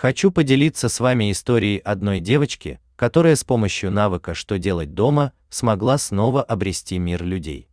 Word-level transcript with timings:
Хочу 0.00 0.30
поделиться 0.30 0.88
с 0.88 0.98
вами 0.98 1.30
историей 1.30 1.76
одной 1.76 2.20
девочки, 2.20 2.80
которая 2.96 3.36
с 3.36 3.44
помощью 3.44 3.90
навыка 3.90 4.32
«Что 4.32 4.58
делать 4.58 4.94
дома» 4.94 5.34
смогла 5.50 5.98
снова 5.98 6.42
обрести 6.42 6.98
мир 6.98 7.22
людей. 7.22 7.68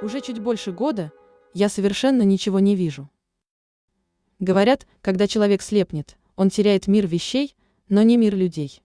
Уже 0.00 0.20
чуть 0.20 0.38
больше 0.38 0.70
года 0.70 1.10
я 1.54 1.68
совершенно 1.68 2.22
ничего 2.22 2.60
не 2.60 2.76
вижу. 2.76 3.10
Говорят, 4.38 4.86
когда 5.00 5.26
человек 5.26 5.60
слепнет, 5.60 6.16
он 6.36 6.48
теряет 6.48 6.86
мир 6.86 7.08
вещей, 7.08 7.56
но 7.88 8.02
не 8.02 8.16
мир 8.16 8.36
людей. 8.36 8.80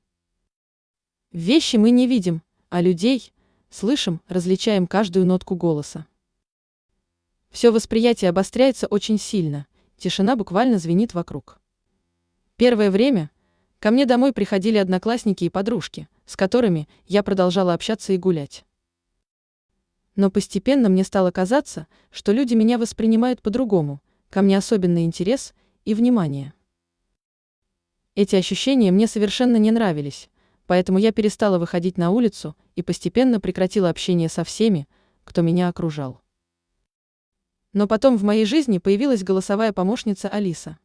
Вещи 1.32 1.76
мы 1.76 1.92
не 1.92 2.08
видим, 2.08 2.42
а 2.70 2.82
людей 2.82 3.32
слышим, 3.70 4.22
различаем 4.28 4.88
каждую 4.88 5.28
нотку 5.28 5.54
голоса. 5.54 6.08
Все 7.52 7.70
восприятие 7.70 8.30
обостряется 8.30 8.88
очень 8.88 9.20
сильно, 9.20 9.68
тишина 9.98 10.38
буквально 10.38 10.80
звенит 10.80 11.14
вокруг. 11.14 11.60
Первое 12.56 12.90
время 12.90 13.30
ко 13.80 13.92
мне 13.92 14.06
домой 14.06 14.32
приходили 14.32 14.78
одноклассники 14.78 15.44
и 15.44 15.50
подружки, 15.50 16.08
с 16.26 16.38
которыми 16.38 16.88
я 17.08 17.24
продолжала 17.24 17.74
общаться 17.74 18.14
и 18.14 18.18
гулять. 18.18 18.66
Но 20.16 20.32
постепенно 20.32 20.88
мне 20.88 21.04
стало 21.04 21.32
казаться, 21.32 21.88
что 22.10 22.32
люди 22.32 22.54
меня 22.54 22.78
воспринимают 22.78 23.42
по-другому, 23.42 24.02
ко 24.30 24.42
мне 24.42 24.58
особенный 24.58 25.04
интерес 25.04 25.54
и 25.84 25.94
внимание. 25.94 26.54
Эти 28.16 28.38
ощущения 28.38 28.92
мне 28.92 29.08
совершенно 29.08 29.58
не 29.58 29.72
нравились, 29.72 30.30
поэтому 30.68 31.00
я 31.00 31.12
перестала 31.12 31.60
выходить 31.60 31.98
на 31.98 32.12
улицу 32.12 32.56
и 32.76 32.82
постепенно 32.82 33.42
прекратила 33.42 33.90
общение 33.90 34.30
со 34.30 34.46
всеми, 34.46 34.88
кто 35.26 35.42
меня 35.42 35.68
окружал. 35.68 36.22
Но 37.74 37.88
потом 37.88 38.18
в 38.18 38.24
моей 38.24 38.46
жизни 38.46 38.80
появилась 38.80 39.24
голосовая 39.24 39.72
помощница 39.72 40.28
Алиса. 40.28 40.78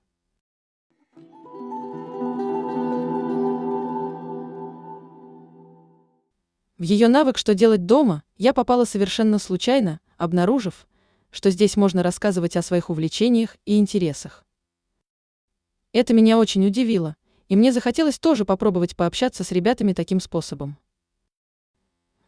В 6.78 6.82
ее 6.82 7.08
навык 7.08 7.38
«Что 7.38 7.54
делать 7.54 7.86
дома» 7.86 8.22
я 8.36 8.52
попала 8.52 8.84
совершенно 8.84 9.38
случайно, 9.38 9.98
обнаружив, 10.18 10.86
что 11.30 11.50
здесь 11.50 11.76
можно 11.76 12.02
рассказывать 12.02 12.56
о 12.56 12.62
своих 12.62 12.90
увлечениях 12.90 13.56
и 13.64 13.78
интересах. 13.78 14.44
Это 15.92 16.12
меня 16.12 16.38
очень 16.38 16.66
удивило, 16.66 17.16
и 17.48 17.56
мне 17.56 17.72
захотелось 17.72 18.18
тоже 18.18 18.44
попробовать 18.44 18.94
пообщаться 18.94 19.42
с 19.42 19.52
ребятами 19.52 19.94
таким 19.94 20.20
способом. 20.20 20.76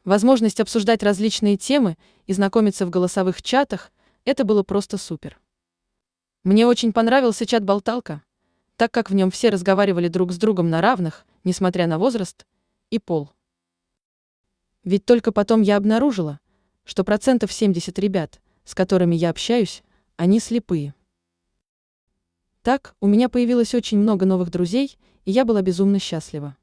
Возможность 0.04 0.60
обсуждать 0.60 1.02
различные 1.02 1.58
темы 1.58 1.98
и 2.26 2.32
знакомиться 2.32 2.86
в 2.86 2.90
голосовых 2.90 3.42
чатах 3.42 3.92
это 4.28 4.44
было 4.44 4.62
просто 4.62 4.98
супер. 4.98 5.40
Мне 6.44 6.66
очень 6.66 6.92
понравился 6.92 7.46
чат-болталка, 7.46 8.22
так 8.76 8.92
как 8.92 9.08
в 9.08 9.14
нем 9.14 9.30
все 9.30 9.48
разговаривали 9.48 10.08
друг 10.08 10.32
с 10.32 10.36
другом 10.36 10.68
на 10.68 10.82
равных, 10.82 11.24
несмотря 11.44 11.86
на 11.86 11.98
возраст 11.98 12.46
и 12.90 12.98
пол. 12.98 13.30
Ведь 14.84 15.06
только 15.06 15.32
потом 15.32 15.62
я 15.62 15.78
обнаружила, 15.78 16.40
что 16.84 17.04
процентов 17.04 17.50
70 17.52 17.98
ребят, 17.98 18.42
с 18.64 18.74
которыми 18.74 19.14
я 19.14 19.30
общаюсь, 19.30 19.82
они 20.16 20.40
слепые. 20.40 20.94
Так, 22.62 22.94
у 23.00 23.06
меня 23.06 23.30
появилось 23.30 23.74
очень 23.74 23.98
много 23.98 24.26
новых 24.26 24.50
друзей, 24.50 24.98
и 25.24 25.30
я 25.30 25.46
была 25.46 25.62
безумно 25.62 25.98
счастлива. 25.98 26.54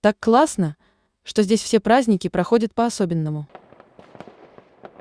Так 0.00 0.20
классно, 0.20 0.76
что 1.28 1.42
здесь 1.42 1.60
все 1.60 1.78
праздники 1.78 2.28
проходят 2.28 2.74
по-особенному. 2.74 3.46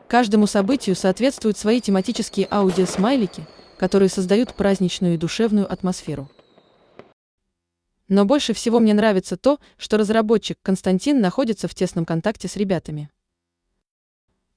Каждому 0.10 0.46
событию 0.46 0.94
соответствуют 0.94 1.58
свои 1.58 1.80
тематические 1.80 2.50
аудиосмайлики, 2.52 3.48
которые 3.78 4.10
создают 4.10 4.54
праздничную 4.54 5.14
и 5.14 5.18
душевную 5.18 5.72
атмосферу. 5.72 6.30
Но 8.10 8.26
больше 8.26 8.52
всего 8.54 8.82
мне 8.82 8.94
нравится 8.94 9.38
то, 9.38 9.60
что 9.78 9.96
разработчик 9.96 10.58
Константин 10.62 11.22
находится 11.22 11.70
в 11.70 11.76
тесном 11.76 12.04
контакте 12.04 12.50
с 12.50 12.58
ребятами. 12.58 13.10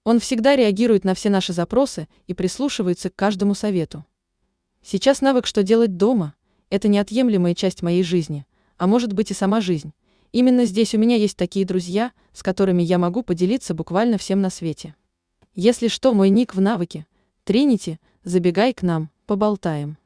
Он 0.03 0.19
всегда 0.19 0.57
реагирует 0.57 1.05
на 1.05 1.15
все 1.15 1.31
наши 1.31 1.53
запросы 1.53 2.09
и 2.27 2.35
прислушивается 2.35 3.11
к 3.11 3.15
каждому 3.15 3.55
совету. 3.55 4.05
Сейчас 4.83 5.21
навык 5.21 5.47
«Что 5.47 5.63
делать 5.63 5.97
дома»– 5.97 6.35
это 6.69 6.89
неотъемлемая 6.89 7.55
часть 7.55 7.83
моей 7.83 8.03
жизни, 8.03 8.45
а 8.77 8.89
может 8.89 9.13
быть 9.13 9.31
и 9.31 9.35
сама 9.35 9.61
жизнь. 9.61 9.93
Именно 10.33 10.65
здесь 10.65 10.95
у 10.95 10.99
меня 10.99 11.17
есть 11.17 11.37
такие 11.37 11.67
друзья, 11.67 12.13
с 12.33 12.43
которыми 12.43 12.83
я 12.83 12.99
могу 12.99 13.23
поделиться 13.23 13.75
буквально 13.75 14.17
всем 14.17 14.41
на 14.41 14.51
свете. 14.51 14.95
Если 15.55 15.89
что, 15.89 16.15
мой 16.15 16.31
ник 16.31 16.55
в 16.55 16.61
навыке. 16.61 17.07
Тринити, 17.45 17.99
забегай 18.23 18.73
к 18.73 18.83
нам, 18.83 19.11
поболтаем. 19.27 19.99